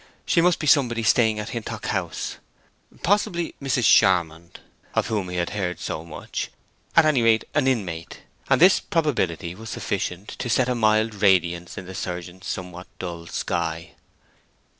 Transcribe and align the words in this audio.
She 0.25 0.41
must 0.41 0.57
be 0.57 0.65
somebody 0.65 1.03
staying 1.03 1.37
at 1.37 1.49
Hintock 1.49 1.85
House? 1.85 2.37
Possibly 3.03 3.53
Mrs. 3.61 3.83
Charmond, 3.83 4.59
of 4.95 5.09
whom 5.09 5.29
he 5.29 5.37
had 5.37 5.51
heard 5.51 5.79
so 5.79 6.03
much—at 6.03 7.05
any 7.05 7.21
rate 7.21 7.43
an 7.53 7.67
inmate, 7.67 8.21
and 8.49 8.59
this 8.59 8.79
probability 8.79 9.53
was 9.53 9.69
sufficient 9.69 10.29
to 10.29 10.49
set 10.49 10.67
a 10.67 10.73
mild 10.73 11.13
radiance 11.13 11.77
in 11.77 11.85
the 11.85 11.93
surgeon's 11.93 12.47
somewhat 12.47 12.87
dull 12.97 13.27
sky. 13.27 13.91